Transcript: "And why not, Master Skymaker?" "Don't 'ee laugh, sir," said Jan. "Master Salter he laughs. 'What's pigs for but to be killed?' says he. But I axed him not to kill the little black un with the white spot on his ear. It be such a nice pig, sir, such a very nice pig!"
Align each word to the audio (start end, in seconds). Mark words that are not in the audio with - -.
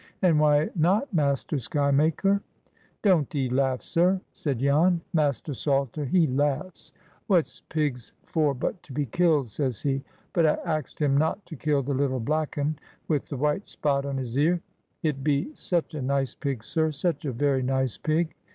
"And 0.23 0.39
why 0.39 0.71
not, 0.73 1.13
Master 1.13 1.57
Skymaker?" 1.57 2.41
"Don't 3.03 3.35
'ee 3.35 3.49
laugh, 3.49 3.83
sir," 3.83 4.19
said 4.33 4.57
Jan. 4.57 5.01
"Master 5.13 5.53
Salter 5.53 6.05
he 6.05 6.25
laughs. 6.25 6.91
'What's 7.27 7.59
pigs 7.69 8.11
for 8.25 8.55
but 8.55 8.81
to 8.81 8.93
be 8.93 9.05
killed?' 9.05 9.51
says 9.51 9.83
he. 9.83 10.03
But 10.33 10.47
I 10.47 10.57
axed 10.65 10.97
him 10.97 11.15
not 11.15 11.45
to 11.45 11.55
kill 11.55 11.83
the 11.83 11.93
little 11.93 12.19
black 12.19 12.57
un 12.57 12.79
with 13.07 13.27
the 13.27 13.37
white 13.37 13.67
spot 13.67 14.07
on 14.07 14.17
his 14.17 14.35
ear. 14.39 14.59
It 15.03 15.23
be 15.23 15.53
such 15.53 15.93
a 15.93 16.01
nice 16.01 16.33
pig, 16.33 16.63
sir, 16.63 16.89
such 16.89 17.25
a 17.25 17.31
very 17.31 17.61
nice 17.61 17.99
pig!" 17.99 18.33